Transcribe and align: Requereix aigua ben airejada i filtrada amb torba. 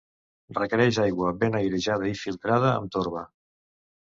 Requereix 0.59 0.99
aigua 1.03 1.33
ben 1.43 1.57
airejada 1.59 2.09
i 2.13 2.17
filtrada 2.23 2.73
amb 2.73 2.91
torba. 2.97 3.25